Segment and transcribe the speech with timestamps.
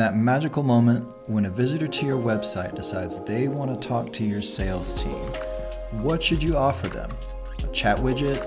[0.00, 4.24] that magical moment when a visitor to your website decides they want to talk to
[4.24, 5.18] your sales team,
[6.02, 7.10] what should you offer them?
[7.62, 8.46] A chat widget,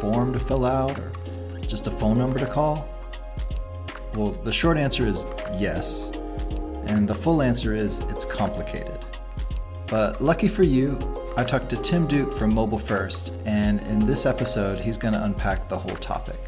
[0.00, 1.12] form to fill out, or
[1.60, 2.88] just a phone number to call?
[4.14, 5.24] Well, the short answer is
[5.58, 6.10] yes,
[6.86, 8.98] and the full answer is it's complicated.
[9.88, 10.98] But lucky for you,
[11.36, 15.68] I talked to Tim Duke from Mobile1st, and in this episode, he's going to unpack
[15.68, 16.40] the whole topic.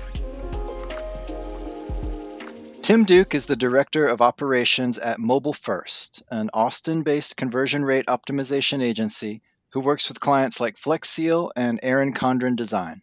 [2.87, 8.81] Tim Duke is the Director of Operations at Mobile1st, an Austin based conversion rate optimization
[8.81, 13.03] agency who works with clients like FlexSeal and Aaron Condren Design.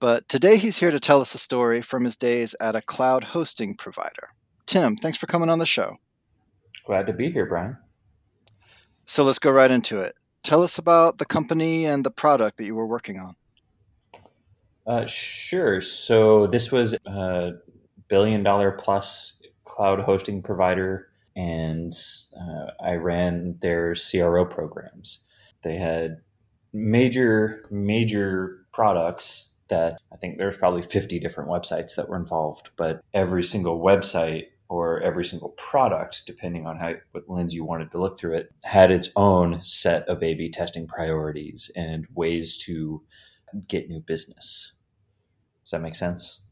[0.00, 3.22] But today he's here to tell us a story from his days at a cloud
[3.22, 4.28] hosting provider.
[4.66, 5.98] Tim, thanks for coming on the show.
[6.84, 7.76] Glad to be here, Brian.
[9.04, 10.16] So let's go right into it.
[10.42, 13.36] Tell us about the company and the product that you were working on.
[14.84, 15.80] Uh, sure.
[15.80, 17.52] So this was a
[18.12, 21.94] billion dollar plus cloud hosting provider, and
[22.38, 25.20] uh, I ran their CRO programs.
[25.62, 26.18] They had
[26.74, 33.00] major, major products that I think there's probably 50 different websites that were involved, but
[33.14, 37.98] every single website or every single product, depending on how what lens you wanted to
[37.98, 43.02] look through it, had its own set of A/B testing priorities and ways to
[43.68, 44.74] get new business.
[45.64, 46.42] Does that make sense?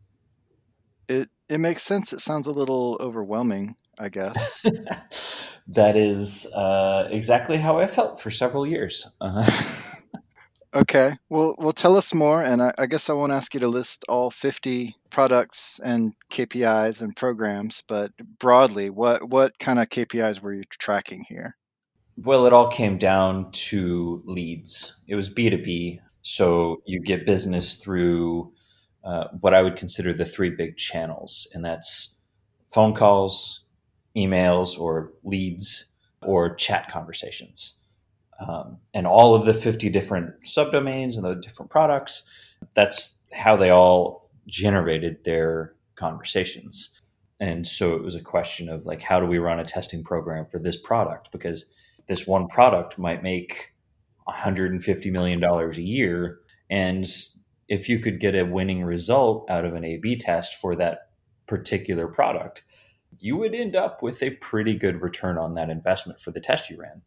[1.50, 2.12] It makes sense.
[2.12, 4.64] It sounds a little overwhelming, I guess.
[5.68, 9.06] that is uh, exactly how I felt for several years.
[9.20, 9.76] Uh-huh.
[10.72, 11.16] Okay.
[11.28, 14.04] Well, well, tell us more, and I, I guess I won't ask you to list
[14.08, 20.54] all 50 products and KPIs and programs, but broadly, what what kind of KPIs were
[20.54, 21.56] you tracking here?
[22.16, 24.94] Well, it all came down to leads.
[25.08, 28.52] It was B two B, so you get business through
[29.04, 32.16] uh, what I would consider the three big channels, and that's
[32.68, 33.64] phone calls,
[34.16, 35.86] emails, or leads,
[36.22, 37.80] or chat conversations
[38.40, 42.24] um, and all of the 50 different subdomains and the different products.
[42.74, 47.00] That's how they all generated their conversations.
[47.38, 50.46] And so it was a question of like, how do we run a testing program
[50.46, 51.30] for this product?
[51.32, 51.66] Because
[52.06, 53.74] this one product might make
[54.28, 56.40] $150 million a year.
[56.70, 57.06] And
[57.70, 61.08] if you could get a winning result out of an A B test for that
[61.46, 62.64] particular product,
[63.18, 66.68] you would end up with a pretty good return on that investment for the test
[66.68, 67.00] you ran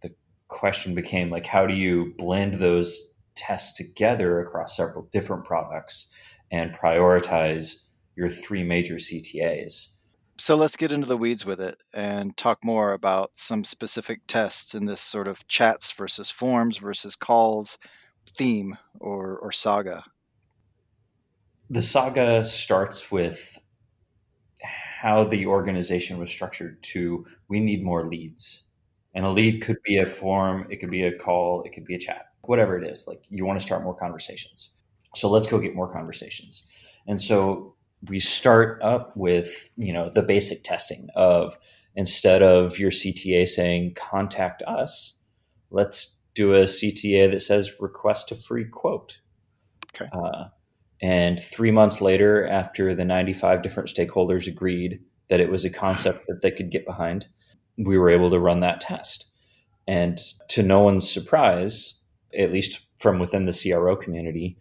[0.00, 0.14] The
[0.46, 6.12] question became like how do you blend those tests together across several different products
[6.50, 7.74] and prioritize
[8.16, 9.94] your three major CTAs.
[10.38, 14.76] So let's get into the weeds with it and talk more about some specific tests
[14.76, 17.78] in this sort of chats versus forms versus calls
[18.28, 20.04] theme or, or saga.
[21.70, 23.58] The saga starts with
[24.62, 28.64] how the organization was structured to we need more leads
[29.14, 31.94] and a lead could be a form, it could be a call, it could be
[31.94, 33.06] a chat, whatever it is.
[33.06, 34.74] Like you want to start more conversations.
[35.14, 36.64] So let's go get more conversations.
[37.06, 37.74] And so
[38.08, 41.56] we start up with, you know, the basic testing of
[41.96, 45.18] instead of your CTA saying contact us,
[45.70, 49.18] let's do a CTA that says request a free quote.
[49.94, 50.08] Okay.
[50.12, 50.44] Uh,
[51.02, 56.26] and three months later, after the 95 different stakeholders agreed that it was a concept
[56.28, 57.26] that they could get behind,
[57.76, 59.26] we were able to run that test.
[59.88, 60.18] And
[60.50, 61.94] to no one's surprise,
[62.38, 64.58] at least from within the CRO community,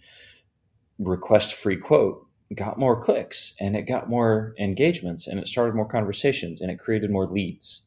[0.98, 2.24] request free quote
[2.56, 6.80] got more clicks and it got more engagements and it started more conversations and it
[6.80, 7.84] created more leads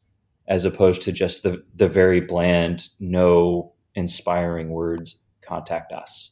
[0.47, 6.31] as opposed to just the, the very bland, no inspiring words, contact us.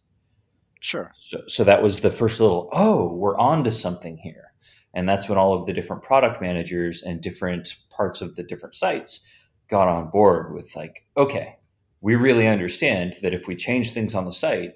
[0.80, 1.12] Sure.
[1.18, 4.54] So, so that was the first little, oh, we're on to something here.
[4.94, 8.76] And that's when all of the different product managers and different parts of the different
[8.76, 9.20] sites
[9.68, 11.58] got on board with like, okay,
[12.02, 14.76] we really understand that if we change things on the site,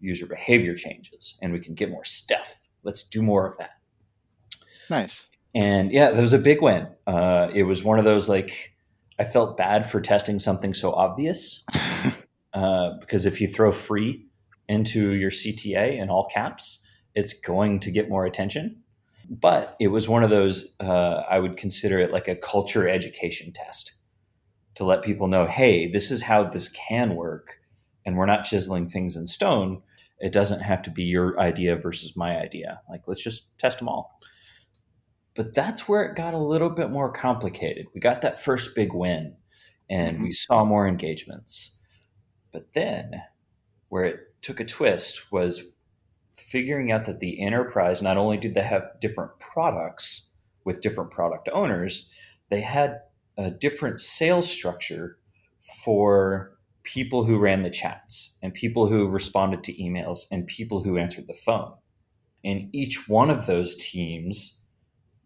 [0.00, 2.56] user behavior changes and we can get more stuff.
[2.82, 3.72] Let's do more of that.
[4.88, 5.28] Nice.
[5.54, 6.88] And yeah, that was a big win.
[7.06, 8.71] Uh, it was one of those like,
[9.22, 11.64] I felt bad for testing something so obvious
[12.54, 14.26] uh, because if you throw free
[14.68, 16.84] into your CTA in all caps,
[17.14, 18.82] it's going to get more attention.
[19.30, 23.52] But it was one of those uh, i would consider it like a culture education
[23.52, 23.92] test
[24.74, 27.60] to let people know hey this is how this can work
[28.04, 29.82] and we're not chiseling things in stone.
[30.18, 32.80] It doesn't have to be your idea versus my idea.
[32.90, 34.18] Like let's just test them all
[35.34, 38.92] but that's where it got a little bit more complicated we got that first big
[38.92, 39.34] win
[39.90, 40.24] and mm-hmm.
[40.24, 41.78] we saw more engagements
[42.52, 43.22] but then
[43.88, 45.62] where it took a twist was
[46.36, 50.30] figuring out that the enterprise not only did they have different products
[50.64, 52.08] with different product owners,
[52.50, 53.00] they had
[53.36, 55.18] a different sales structure
[55.84, 56.52] for
[56.82, 61.26] people who ran the chats and people who responded to emails and people who answered
[61.26, 61.72] the phone.
[62.44, 64.61] And each one of those teams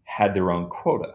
[0.07, 1.13] had their own quota.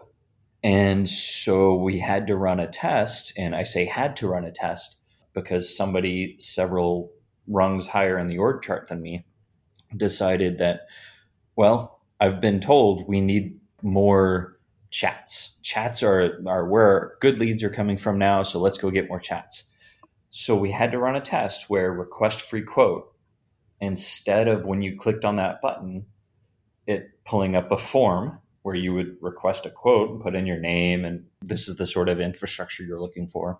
[0.63, 3.33] And so we had to run a test.
[3.37, 4.97] And I say had to run a test
[5.33, 7.11] because somebody several
[7.47, 9.25] rungs higher in the org chart than me
[9.97, 10.81] decided that,
[11.55, 14.57] well, I've been told we need more
[14.91, 15.57] chats.
[15.63, 18.43] Chats are, are where good leads are coming from now.
[18.43, 19.63] So let's go get more chats.
[20.29, 23.11] So we had to run a test where request free quote,
[23.81, 26.05] instead of when you clicked on that button,
[26.85, 30.59] it pulling up a form where you would request a quote and put in your
[30.59, 33.59] name and this is the sort of infrastructure you're looking for.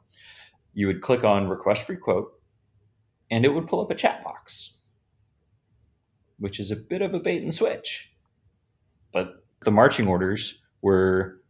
[0.74, 2.32] You would click on request free quote
[3.30, 4.74] and it would pull up a chat box,
[6.40, 8.12] which is a bit of a bait and switch.
[9.12, 11.42] But the marching orders were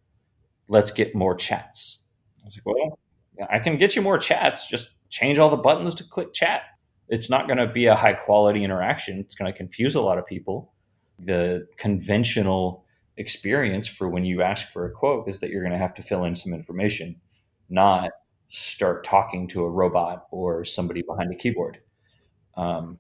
[0.67, 1.99] let's get more chats.
[2.41, 2.99] I was like, well,
[3.49, 6.63] I can get you more chats, just change all the buttons to click chat.
[7.09, 9.19] It's not going to be a high quality interaction.
[9.19, 10.73] It's going to confuse a lot of people.
[11.19, 12.82] The conventional
[13.17, 16.01] experience for when you ask for a quote is that you're going to have to
[16.01, 17.15] fill in some information,
[17.69, 18.11] not
[18.49, 21.79] start talking to a robot or somebody behind a keyboard.
[22.55, 22.99] Um,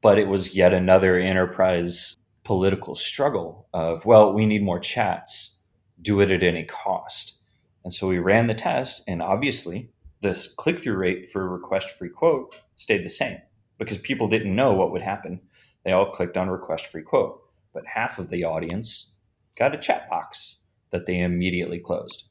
[0.00, 5.56] but it was yet another enterprise political struggle of, well, we need more chats,
[6.00, 7.38] do it at any cost.
[7.84, 9.90] And so we ran the test, and obviously,
[10.20, 13.38] this click through rate for request free quote stayed the same
[13.78, 15.40] because people didn't know what would happen.
[15.84, 17.41] They all clicked on request free quote,
[17.72, 19.14] but half of the audience
[19.56, 20.56] got a chat box
[20.90, 22.24] that they immediately closed.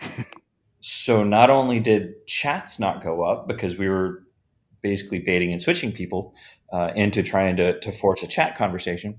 [0.80, 4.22] so not only did chats not go up because we were
[4.82, 6.34] basically baiting and switching people
[6.72, 9.16] uh, into trying to, to force a chat conversation.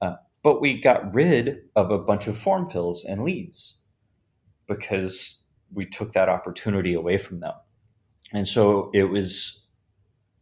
[0.00, 3.78] Uh, but we got rid of a bunch of form fills and leads
[4.66, 5.42] because
[5.72, 7.52] we took that opportunity away from them.
[8.32, 9.62] And so it was,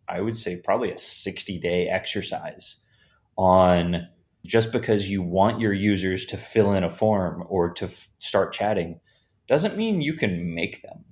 [0.08, 2.76] I would say, probably a 60 day exercise
[3.36, 4.08] on
[4.44, 8.52] just because you want your users to fill in a form or to f- start
[8.52, 9.00] chatting
[9.48, 11.04] doesn't mean you can make them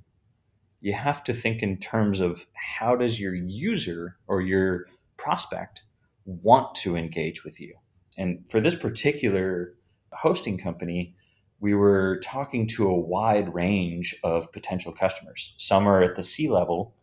[0.80, 4.86] you have to think in terms of how does your user or your
[5.16, 5.82] prospect
[6.24, 7.74] want to engage with you.
[8.16, 9.74] And for this particular
[10.12, 11.14] hosting company,
[11.60, 15.54] we were talking to a wide range of potential customers.
[15.58, 16.94] Some are at the C level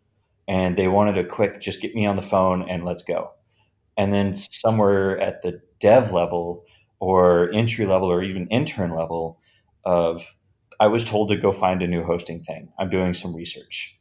[0.48, 3.32] and they wanted a quick, just get me on the phone and let's go.
[3.98, 6.66] And then somewhere at the dev level
[7.00, 9.40] or entry level or even intern level
[9.84, 10.38] of
[10.80, 12.70] I was told to go find a new hosting thing.
[12.78, 13.98] I'm doing some research.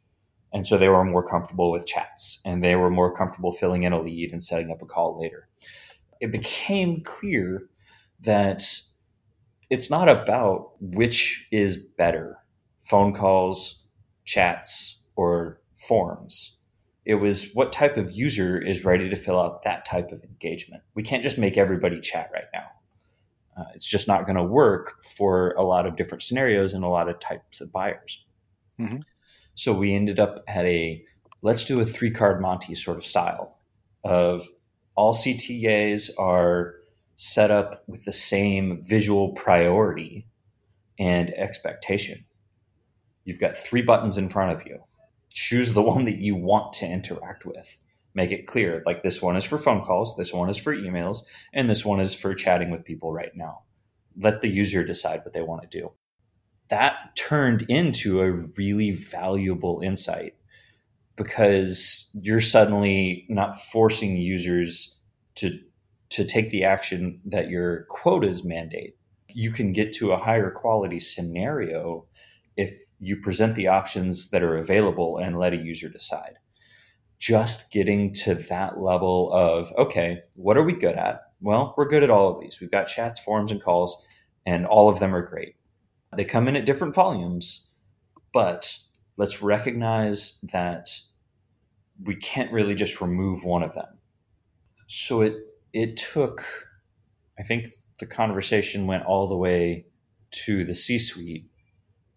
[0.53, 3.93] And so they were more comfortable with chats and they were more comfortable filling in
[3.93, 5.49] a lead and setting up a call later.
[6.21, 7.67] It became clear
[8.21, 8.63] that
[9.69, 12.37] it's not about which is better
[12.79, 13.83] phone calls,
[14.23, 16.56] chats, or forms.
[17.07, 20.83] It was what type of user is ready to fill out that type of engagement.
[20.93, 22.65] We can't just make everybody chat right now.
[23.57, 26.89] Uh, it's just not going to work for a lot of different scenarios and a
[26.89, 28.25] lot of types of buyers.
[28.77, 28.97] Mm-hmm.
[29.55, 31.01] So we ended up at a
[31.41, 33.57] let's do a three card Monty sort of style
[34.03, 34.45] of
[34.95, 36.75] all CTAs are
[37.15, 40.27] set up with the same visual priority
[40.99, 42.25] and expectation.
[43.23, 44.79] You've got three buttons in front of you.
[45.39, 47.77] Choose the one that you want to interact with
[48.17, 51.19] make it clear like this one is for phone calls, this one is for emails,
[51.53, 53.59] and this one is for chatting with people right now.
[54.19, 55.91] Let the user decide what they want to do.
[56.69, 60.33] That turned into a really valuable insight
[61.15, 64.97] because you're suddenly not forcing users
[65.35, 65.59] to
[66.09, 68.95] to take the action that your quotas mandate.
[69.29, 72.05] You can get to a higher quality scenario
[72.55, 76.37] if you present the options that are available and let a user decide
[77.19, 81.21] just getting to that level of okay, what are we good at?
[81.41, 82.59] Well, we're good at all of these.
[82.59, 84.03] We've got chats, forums, and calls,
[84.45, 85.55] and all of them are great.
[86.15, 87.67] They come in at different volumes,
[88.33, 88.77] but
[89.17, 90.89] let's recognize that
[92.03, 93.97] we can't really just remove one of them.
[94.87, 95.35] So it
[95.73, 96.43] it took,
[97.37, 99.85] I think the conversation went all the way
[100.29, 101.45] to the C-suite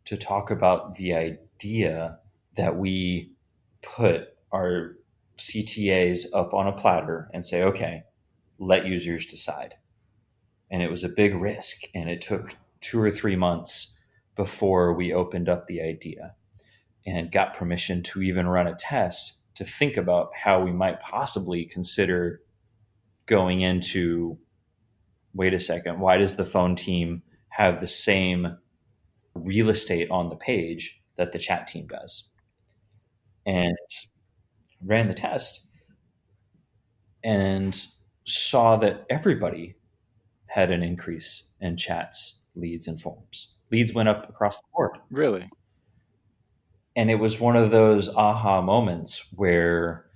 [0.07, 2.19] to talk about the idea
[2.57, 3.33] that we
[3.83, 4.97] put our
[5.39, 8.03] CTAs up on a platter and say, okay,
[8.59, 9.75] let users decide.
[10.71, 13.95] And it was a big risk, and it took two or three months
[14.37, 16.35] before we opened up the idea
[17.07, 21.65] and got permission to even run a test to think about how we might possibly
[21.65, 22.41] consider
[23.27, 24.39] going into
[25.35, 28.57] wait a second, why does the phone team have the same
[29.35, 32.29] real estate on the page that the chat team does.
[33.47, 33.77] And
[34.85, 35.67] ran the test
[37.23, 37.87] and
[38.25, 39.75] saw that everybody
[40.47, 43.55] had an increase in chats, leads, and forms.
[43.71, 44.99] Leads went up across the board.
[45.11, 45.49] Really?
[46.97, 50.07] And it was one of those aha moments where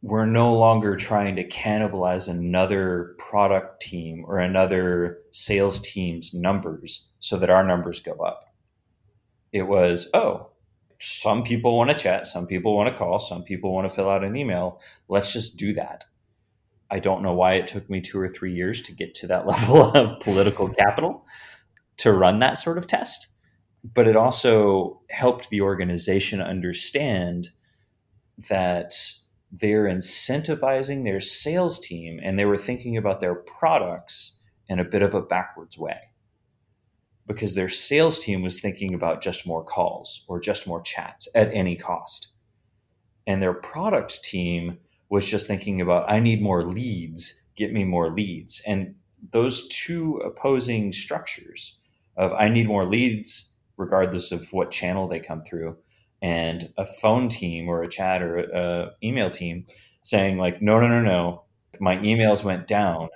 [0.00, 7.36] we're no longer trying to cannibalize another product team or another sales team's numbers so
[7.36, 8.54] that our numbers go up.
[9.52, 10.50] It was, oh,
[11.00, 14.08] some people want to chat, some people want to call, some people want to fill
[14.08, 14.80] out an email.
[15.08, 16.04] Let's just do that.
[16.90, 19.46] I don't know why it took me two or three years to get to that
[19.48, 21.24] level of political capital
[21.98, 23.28] to run that sort of test.
[23.82, 27.50] But it also helped the organization understand
[28.48, 28.94] that
[29.50, 34.38] they're incentivizing their sales team and they were thinking about their products
[34.68, 35.98] in a bit of a backwards way
[37.26, 41.52] because their sales team was thinking about just more calls or just more chats at
[41.52, 42.28] any cost.
[43.26, 44.78] And their product team
[45.10, 48.62] was just thinking about, I need more leads, get me more leads.
[48.66, 48.94] And
[49.30, 51.78] those two opposing structures
[52.16, 55.76] of I need more leads, regardless of what channel they come through,
[56.20, 59.66] and a phone team or a chat or a email team
[60.02, 61.44] saying like, no, no, no, no,
[61.80, 63.08] my emails went down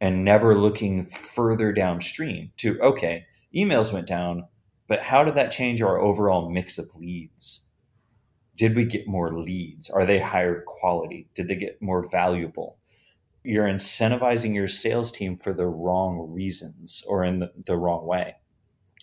[0.00, 4.44] and never looking further downstream to okay emails went down
[4.88, 7.62] but how did that change our overall mix of leads?
[8.56, 9.90] Did we get more leads?
[9.90, 11.28] Are they higher quality?
[11.34, 12.78] Did they get more valuable?
[13.42, 18.36] You're incentivizing your sales team for the wrong reasons or in the, the wrong way.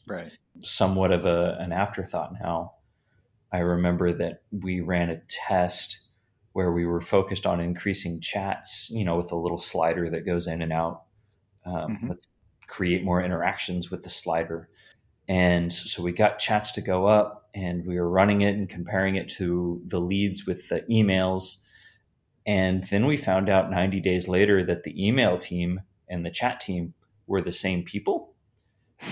[0.07, 0.31] Right.
[0.61, 2.73] Somewhat of a, an afterthought now
[3.53, 6.03] i remember that we ran a test
[6.53, 10.47] where we were focused on increasing chats, you know, with a little slider that goes
[10.47, 11.03] in and out.
[11.65, 12.09] Um, mm-hmm.
[12.09, 12.27] Let's
[12.67, 14.69] create more interactions with the slider.
[15.27, 19.15] And so we got chats to go up and we were running it and comparing
[19.15, 21.57] it to the leads with the emails.
[22.45, 26.59] And then we found out 90 days later that the email team and the chat
[26.59, 26.93] team
[27.25, 28.33] were the same people.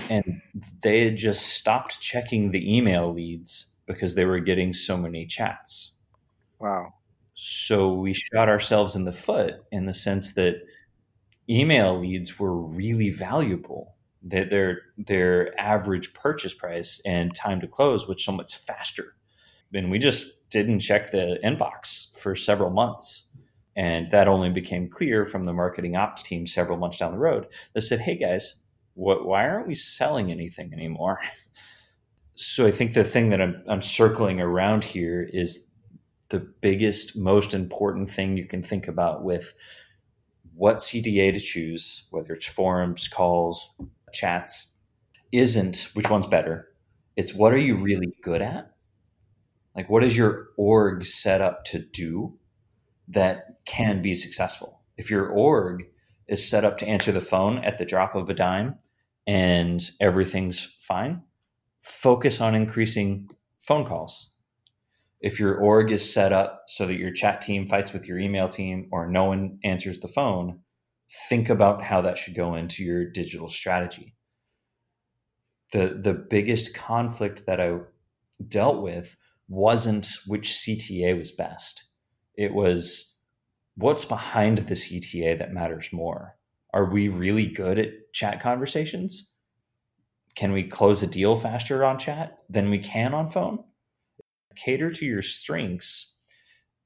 [0.08, 0.40] And
[0.82, 5.92] they had just stopped checking the email leads because they were getting so many chats.
[6.58, 6.94] Wow.
[7.34, 10.62] So we shot ourselves in the foot in the sense that
[11.48, 13.96] email leads were really valuable.
[14.24, 19.16] That their their average purchase price and time to close was so much faster.
[19.74, 23.28] And we just didn't check the inbox for several months.
[23.74, 27.46] And that only became clear from the marketing ops team several months down the road.
[27.72, 28.56] They said, "Hey guys,
[28.94, 31.18] what, why aren't we selling anything anymore?"
[32.42, 35.64] so I think the thing that I'm, I'm circling around here is
[36.28, 39.52] the biggest, most important thing you can think about with
[40.54, 43.70] what CTA to choose, whether it's forums, calls,
[44.12, 44.72] chats,
[45.30, 46.68] isn't which one's better.
[47.16, 48.72] It's what are you really good at?
[49.74, 52.38] Like, what is your org set up to do
[53.08, 54.80] that can be successful?
[54.96, 55.84] If your org
[56.28, 58.76] is set up to answer the phone at the drop of a dime
[59.26, 61.22] and everything's fine,
[61.82, 64.32] focus on increasing phone calls
[65.22, 68.48] if your org is set up so that your chat team fights with your email
[68.48, 70.58] team or no one answers the phone,
[71.28, 74.14] think about how that should go into your digital strategy.
[75.72, 77.78] The the biggest conflict that I
[78.48, 79.16] dealt with
[79.48, 81.84] wasn't which CTA was best.
[82.36, 83.14] It was
[83.76, 86.36] what's behind the CTA that matters more.
[86.74, 89.31] Are we really good at chat conversations?
[90.34, 93.64] Can we close a deal faster on chat than we can on phone?
[94.56, 96.14] cater to your strengths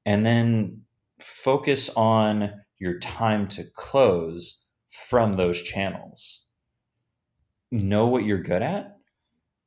[0.05, 0.81] and then
[1.19, 4.65] focus on your time to close
[5.09, 6.45] from those channels.
[7.71, 8.97] Know what you're good at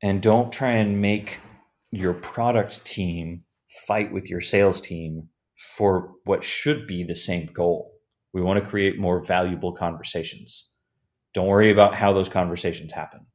[0.03, 1.41] and don't try and make
[1.91, 3.43] your product team
[3.87, 5.29] fight with your sales team
[5.77, 7.93] for what should be the same goal.
[8.33, 10.71] We want to create more valuable conversations.
[11.35, 13.27] Don't worry about how those conversations happen.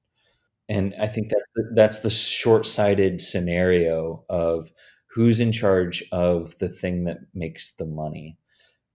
[0.67, 4.69] And I think that's the, that's the short-sighted scenario of
[5.07, 8.37] who's in charge of the thing that makes the money.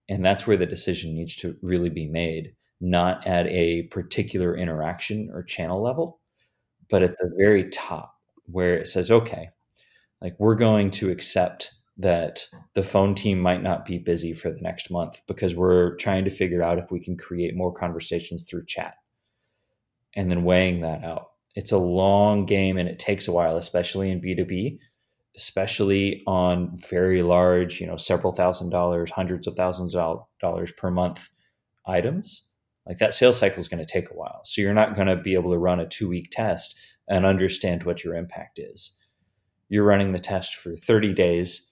[0.08, 5.30] And that's where the decision needs to really be made, not at a particular interaction
[5.32, 6.20] or channel level,
[6.88, 9.50] but at the very top where it says, okay,
[10.20, 14.60] like we're going to accept that the phone team might not be busy for the
[14.60, 18.64] next month because we're trying to figure out if we can create more conversations through
[18.66, 18.94] chat
[20.14, 24.11] and then weighing that out it's a long game and it takes a while, especially
[24.11, 24.78] in B2B,
[25.37, 30.90] especially on very large, you know, several thousand dollars, hundreds of thousands of dollars per
[30.90, 31.28] month
[31.87, 32.47] items.
[32.87, 34.40] Like that sales cycle is going to take a while.
[34.45, 36.78] So you're not going to be able to run a two week test
[37.09, 38.92] and understand what your impact is.
[39.69, 41.71] You're running the test for 30 days,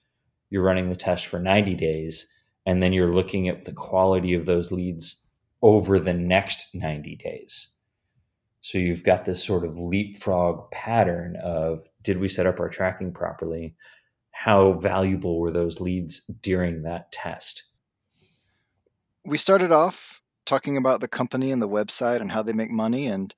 [0.49, 2.27] you're running the test for 90 days,
[2.65, 5.25] and then you're looking at the quality of those leads
[5.61, 7.71] over the next 90 days.
[8.61, 13.13] So you've got this sort of leapfrog pattern of did we set up our tracking
[13.13, 13.75] properly?
[14.31, 17.63] How valuable were those leads during that test?
[19.25, 23.07] We started off talking about the company and the website and how they make money.
[23.07, 23.33] And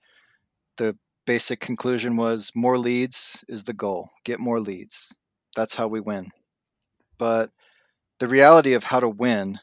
[0.78, 4.10] the basic conclusion was more leads is the goal.
[4.24, 5.14] Get more leads.
[5.56, 6.32] That's how we win.
[7.18, 7.52] But
[8.20, 9.60] the reality of how to win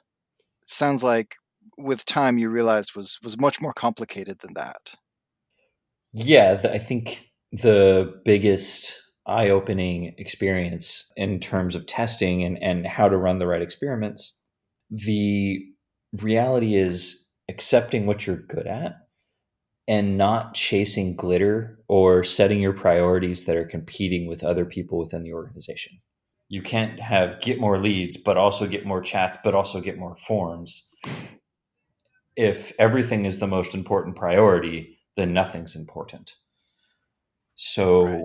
[0.65, 1.37] sounds like
[1.77, 4.95] with time you realized was was much more complicated than that.
[6.13, 13.09] Yeah, the, I think the biggest eye-opening experience in terms of testing and, and how
[13.09, 14.39] to run the right experiments,
[14.91, 15.61] the
[16.23, 18.97] reality is accepting what you're good at
[19.87, 25.23] and not chasing glitter or setting your priorities that are competing with other people within
[25.23, 25.99] the organization.
[26.49, 30.17] You can't have get more leads, but also get more chats, but also get more
[30.17, 30.89] forms.
[32.37, 36.37] If everything is the most important priority, then nothing's important.
[37.57, 38.25] So right.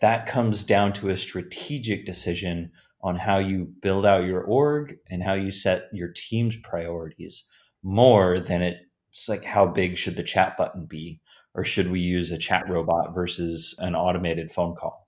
[0.00, 5.22] that comes down to a strategic decision on how you build out your org and
[5.22, 7.44] how you set your team's priorities
[7.84, 11.20] more than it's like how big should the chat button be
[11.54, 15.06] or should we use a chat robot versus an automated phone call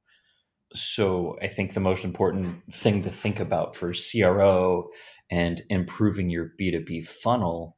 [0.72, 4.86] so i think the most important thing to think about for cro
[5.30, 7.77] and improving your b2b funnel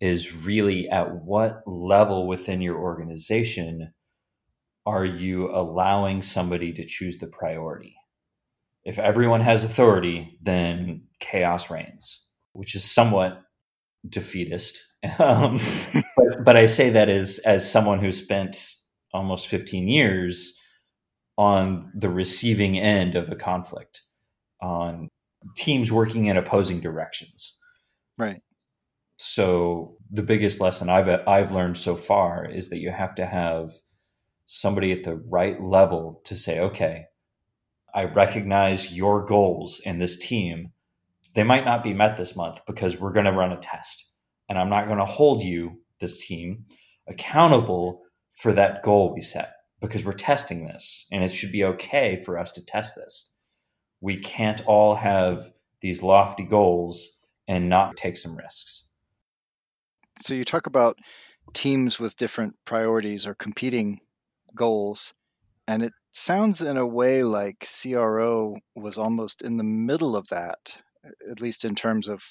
[0.00, 3.92] is really at what level within your organization
[4.84, 7.96] are you allowing somebody to choose the priority?
[8.84, 13.42] If everyone has authority, then chaos reigns, which is somewhat
[14.08, 14.82] defeatist.
[15.20, 15.60] Um,
[16.16, 18.56] but, but I say that as as someone who spent
[19.12, 20.58] almost 15 years
[21.38, 24.02] on the receiving end of a conflict,
[24.60, 25.08] on
[25.54, 27.56] teams working in opposing directions.
[28.18, 28.40] Right.
[29.16, 33.70] So the biggest lesson I've I've learned so far is that you have to have
[34.44, 37.06] somebody at the right level to say, okay,
[37.94, 40.72] I recognize your goals in this team.
[41.34, 44.12] They might not be met this month because we're going to run a test,
[44.48, 46.66] and I'm not going to hold you, this team,
[47.08, 48.02] accountable
[48.32, 52.38] for that goal we set because we're testing this, and it should be okay for
[52.38, 53.30] us to test this.
[54.00, 55.50] We can't all have
[55.80, 58.85] these lofty goals and not take some risks.
[60.18, 60.98] So you talk about
[61.52, 64.00] teams with different priorities or competing
[64.54, 65.14] goals,
[65.68, 70.76] and it sounds in a way like CRO was almost in the middle of that,
[71.30, 72.22] at least in terms of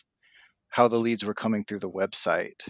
[0.70, 2.68] how the leads were coming through the website.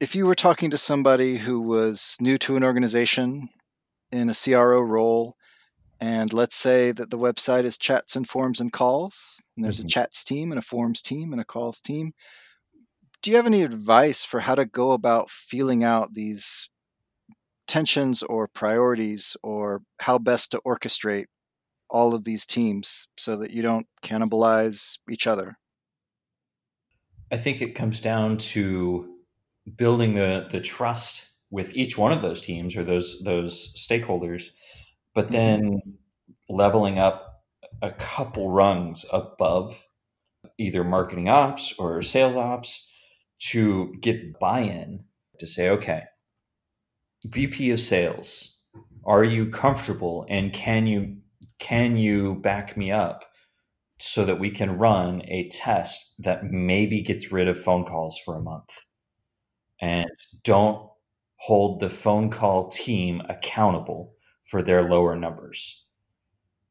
[0.00, 3.48] If you were talking to somebody who was new to an organization
[4.10, 5.36] in a CRO role,
[6.00, 9.86] and let's say that the website is chats and forms and calls, and there's mm-hmm.
[9.86, 12.12] a chats team and a forms team and a calls team,
[13.22, 16.68] do you have any advice for how to go about feeling out these
[17.68, 21.26] tensions or priorities or how best to orchestrate
[21.88, 25.56] all of these teams so that you don't cannibalize each other?
[27.30, 29.08] I think it comes down to
[29.76, 34.50] building the the trust with each one of those teams or those those stakeholders,
[35.14, 35.34] but mm-hmm.
[35.34, 36.54] then mm-hmm.
[36.54, 37.44] leveling up
[37.80, 39.86] a couple rungs above
[40.58, 42.88] either marketing ops or sales ops
[43.50, 45.04] to get buy-in
[45.38, 46.04] to say, okay,
[47.24, 48.58] VP of sales,
[49.04, 51.16] are you comfortable and can you
[51.58, 53.24] can you back me up
[53.98, 58.36] so that we can run a test that maybe gets rid of phone calls for
[58.36, 58.84] a month
[59.80, 60.10] and
[60.42, 60.88] don't
[61.36, 65.84] hold the phone call team accountable for their lower numbers.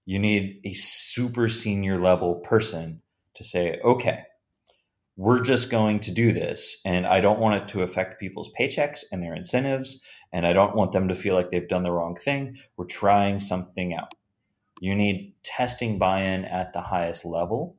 [0.05, 3.01] You need a super senior level person
[3.35, 4.23] to say, okay,
[5.21, 6.81] we're just going to do this.
[6.83, 10.01] And I don't want it to affect people's paychecks and their incentives.
[10.33, 12.57] And I don't want them to feel like they've done the wrong thing.
[12.75, 14.13] We're trying something out.
[14.79, 17.75] You need testing buy in at the highest level.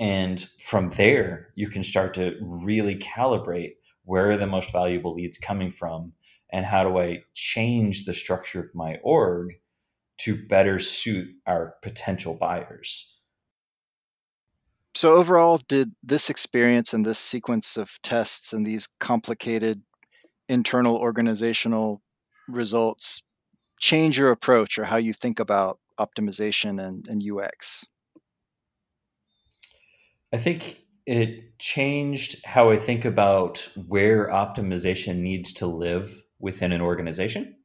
[0.00, 3.74] And from there, you can start to really calibrate
[4.04, 6.12] where are the most valuable leads coming from
[6.52, 9.52] and how do I change the structure of my org
[10.18, 13.11] to better suit our potential buyers.
[14.94, 19.82] So overall, did this experience and this sequence of tests and these complicated
[20.48, 22.02] internal organizational
[22.46, 23.22] results
[23.80, 27.86] change your approach or how you think about optimization and, and UX?
[30.32, 36.80] I think it changed how I think about where optimization needs to live within an
[36.80, 37.56] organization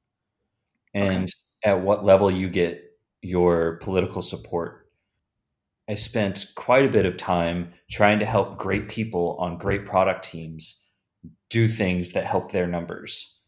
[0.94, 1.30] and
[1.64, 1.72] okay.
[1.72, 2.84] at what level you get
[3.22, 4.87] your political support.
[5.90, 10.26] I spent quite a bit of time trying to help great people on great product
[10.26, 10.84] teams
[11.50, 13.40] do things that help their numbers.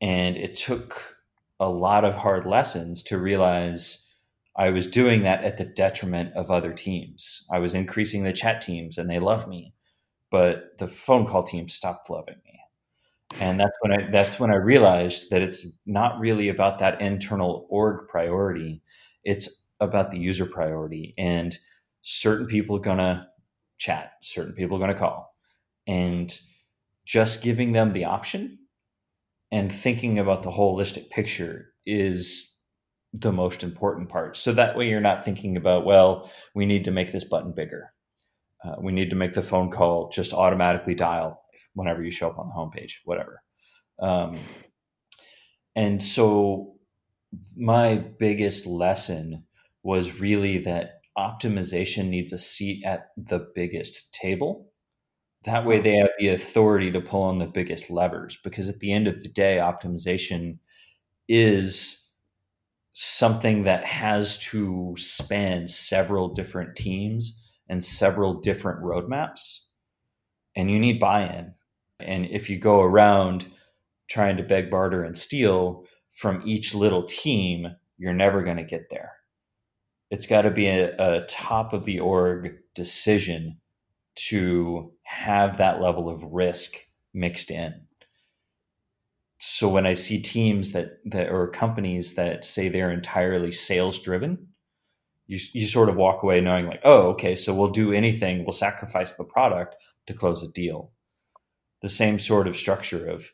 [0.00, 1.16] And it took
[1.60, 4.06] a lot of hard lessons to realize
[4.56, 7.46] I was doing that at the detriment of other teams.
[7.50, 9.74] I was increasing the chat teams and they love me,
[10.30, 12.60] but the phone call team stopped loving me.
[13.40, 17.66] And that's when I that's when I realized that it's not really about that internal
[17.68, 18.80] org priority.
[19.24, 19.48] It's
[19.80, 21.14] about the user priority.
[21.18, 21.56] And
[22.02, 23.28] certain people are gonna
[23.78, 25.34] chat, certain people are gonna call.
[25.86, 26.32] And
[27.04, 28.58] just giving them the option
[29.52, 32.56] and thinking about the holistic picture is
[33.12, 34.36] the most important part.
[34.36, 37.92] So that way you're not thinking about, well, we need to make this button bigger.
[38.64, 41.40] Uh, we need to make the phone call just automatically dial
[41.74, 43.42] whenever you show up on the homepage, whatever.
[44.00, 44.38] Um,
[45.76, 46.74] and so
[47.56, 49.44] my biggest lesson
[49.84, 54.72] was really that optimization needs a seat at the biggest table
[55.44, 58.92] that way, they have the authority to pull on the biggest levers because at the
[58.92, 60.58] end of the day, optimization
[61.28, 62.08] is
[62.92, 69.66] something that has to span several different teams and several different roadmaps.
[70.56, 71.54] And you need buy in.
[72.00, 73.46] And if you go around
[74.08, 77.66] trying to beg, barter, and steal from each little team,
[77.98, 79.12] you're never going to get there.
[80.14, 83.58] It's got to be a, a top of the org decision
[84.28, 86.76] to have that level of risk
[87.12, 87.74] mixed in.
[89.38, 94.50] So when I see teams that that or companies that say they're entirely sales driven,
[95.26, 98.52] you you sort of walk away knowing like, oh, okay, so we'll do anything, we'll
[98.52, 99.74] sacrifice the product
[100.06, 100.92] to close a deal.
[101.82, 103.32] The same sort of structure of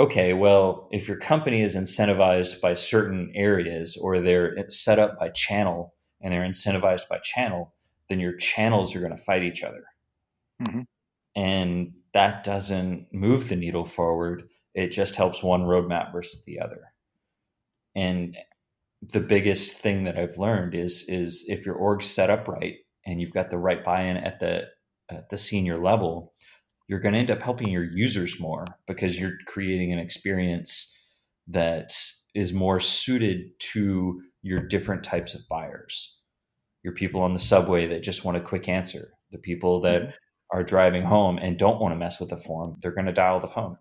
[0.00, 5.28] okay, well, if your company is incentivized by certain areas or they're set up by
[5.28, 7.74] channel and they're incentivized by channel,
[8.08, 9.84] then your channels are going to fight each other.
[10.62, 10.82] Mm-hmm.
[11.34, 14.44] And that doesn't move the needle forward.
[14.74, 16.80] It just helps one roadmap versus the other.
[17.94, 18.36] And
[19.02, 23.20] the biggest thing that I've learned is is if your org's set up right and
[23.20, 24.64] you've got the right buy-in at the
[25.10, 26.32] at the senior level,
[26.88, 30.92] you're going to end up helping your users more because you're creating an experience
[31.48, 31.92] that
[32.34, 36.18] is more suited to your different types of buyers.
[36.82, 40.10] Your people on the subway that just want a quick answer, the people that mm-hmm
[40.50, 43.40] are driving home and don't want to mess with the form, they're going to dial
[43.40, 43.76] the phone.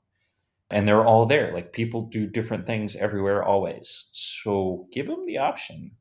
[0.71, 1.53] And they're all there.
[1.53, 4.09] Like people do different things everywhere, always.
[4.13, 5.91] So give them the option.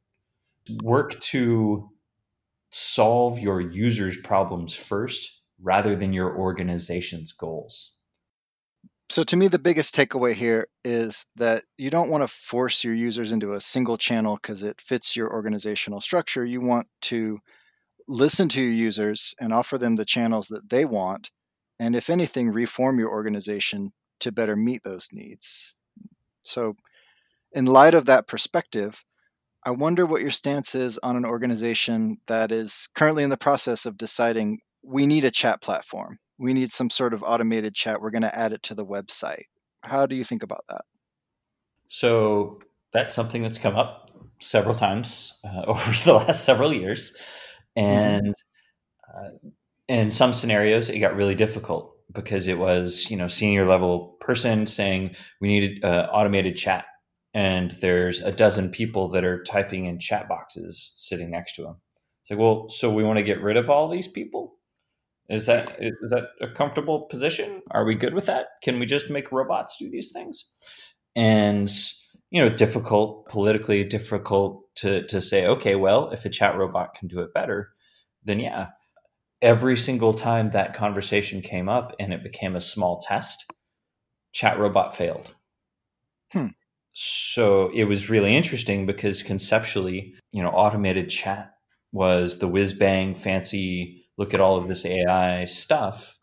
[0.83, 1.91] Work to
[2.71, 7.99] solve your users' problems first rather than your organization's goals.
[9.15, 12.95] So, to me, the biggest takeaway here is that you don't want to force your
[12.95, 16.45] users into a single channel because it fits your organizational structure.
[16.45, 17.39] You want to
[18.09, 21.31] listen to your users and offer them the channels that they want,
[21.79, 25.77] and if anything, reform your organization to better meet those needs.
[26.43, 26.75] So,
[27.53, 29.01] in light of that perspective,
[29.65, 33.87] I wonder what your stance is on an organization that is currently in the process
[33.87, 36.19] of deciding we need a chat platform.
[36.39, 38.01] We need some sort of automated chat.
[38.01, 39.45] We're going to add it to the website.
[39.83, 40.83] How do you think about that?
[41.87, 42.61] So,
[42.93, 47.15] that's something that's come up several times uh, over the last several years.
[47.77, 47.99] Mm-hmm.
[47.99, 49.27] and mm-hmm.
[49.27, 49.51] uh,
[49.89, 54.67] in some scenarios it got really difficult because it was you know senior level person
[54.67, 56.85] saying we needed uh, automated chat
[57.33, 61.77] and there's a dozen people that are typing in chat boxes sitting next to them
[62.23, 64.55] it's like well so we want to get rid of all these people
[65.29, 67.63] is that is that a comfortable position?
[67.71, 68.49] Are we good with that?
[68.63, 70.45] Can we just make robots do these things?
[71.17, 71.71] And
[72.31, 77.07] you know difficult politically difficult to to say okay well if a chat robot can
[77.09, 77.73] do it better
[78.25, 78.69] then yeah.
[79.43, 83.45] Every single time that conversation came up and it became a small test
[84.33, 85.35] chat robot failed.
[86.33, 86.49] Hmm.
[86.95, 91.53] so it was really interesting because conceptually you know automated chat
[91.93, 96.19] was the whiz bang fancy look at all of this ai stuff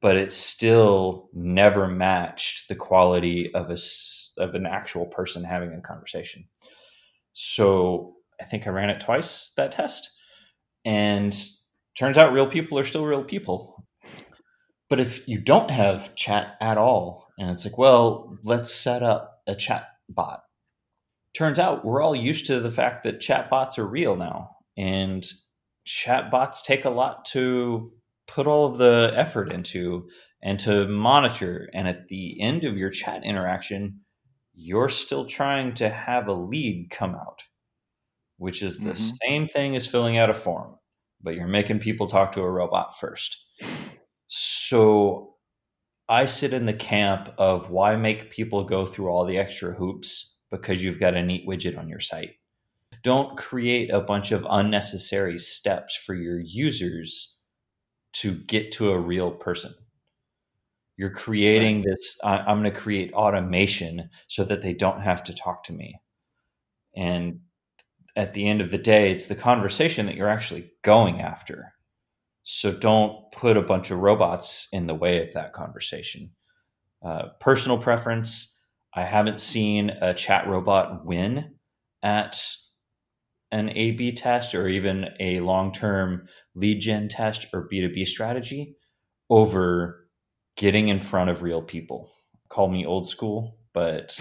[0.00, 3.74] but it still never matched the quality of a
[4.38, 6.46] of an actual person having a conversation.
[7.32, 10.10] So I think I ran it twice that test,
[10.84, 11.36] and
[11.98, 13.84] turns out real people are still real people.
[14.88, 19.42] But if you don't have chat at all, and it's like, well, let's set up
[19.46, 20.42] a chat bot.
[21.34, 25.24] Turns out we're all used to the fact that chat bots are real now, and
[25.90, 27.92] chatbots take a lot to
[28.28, 30.08] put all of the effort into
[30.42, 31.68] and to monitor.
[31.74, 34.00] And at the end of your chat interaction,
[34.54, 37.42] you're still trying to have a lead come out,
[38.38, 39.16] which is the mm-hmm.
[39.26, 40.76] same thing as filling out a form,
[41.22, 43.36] but you're making people talk to a robot first.
[44.28, 45.34] So
[46.08, 50.36] I sit in the camp of why make people go through all the extra hoops
[50.50, 52.34] because you've got a neat widget on your site.
[53.02, 57.36] Don't create a bunch of unnecessary steps for your users
[58.14, 59.74] to get to a real person.
[60.96, 61.86] You're creating right.
[61.86, 65.98] this, I'm going to create automation so that they don't have to talk to me.
[66.94, 67.40] And
[68.16, 71.72] at the end of the day, it's the conversation that you're actually going after.
[72.42, 76.32] So don't put a bunch of robots in the way of that conversation.
[77.02, 78.58] Uh, personal preference
[78.94, 81.54] I haven't seen a chat robot win
[82.02, 82.44] at
[83.52, 88.76] an A B test or even a long term lead gen test or B2B strategy
[89.28, 90.08] over
[90.56, 92.12] getting in front of real people.
[92.48, 94.18] Call me old school, but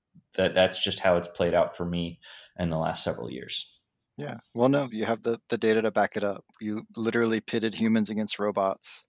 [0.36, 2.20] that that's just how it's played out for me
[2.58, 3.78] in the last several years.
[4.16, 4.38] Yeah.
[4.52, 6.44] Well, no, you have the, the data to back it up.
[6.60, 9.06] You literally pitted humans against robots.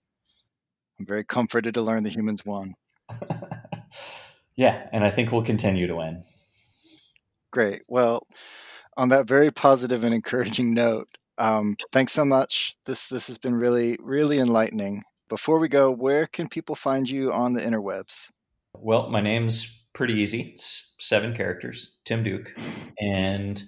[0.99, 2.75] I'm very comforted to learn the humans won.
[4.55, 4.87] yeah.
[4.93, 6.23] And I think we'll continue to win.
[7.51, 7.81] Great.
[7.87, 8.27] Well,
[8.99, 11.07] on that very positive and encouraging note,
[11.37, 12.75] um, thanks so much.
[12.85, 15.03] This this has been really really enlightening.
[15.29, 18.29] Before we go, where can people find you on the interwebs?
[18.75, 20.51] Well, my name's pretty easy.
[20.53, 22.51] It's seven characters, Tim Duke,
[22.99, 23.63] and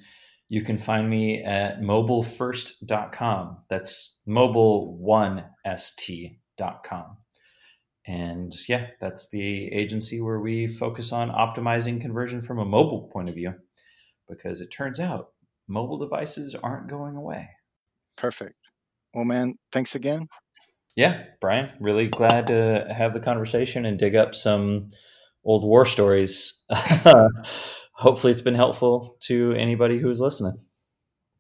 [0.50, 3.58] you can find me at mobilefirst.com.
[3.70, 7.17] That's mobile1st.com.
[8.08, 13.30] And yeah, that's the agency where we focus on optimizing conversion from a mobile point
[13.30, 13.54] of view
[14.32, 15.30] because it turns out
[15.67, 17.50] mobile devices aren't going away.
[18.17, 18.56] Perfect.
[19.13, 20.28] Well, man, thanks again.
[20.96, 24.89] Yeah, Brian, really glad to have the conversation and dig up some
[25.44, 26.63] old war stories.
[27.94, 30.58] hopefully it's been helpful to anybody who's listening.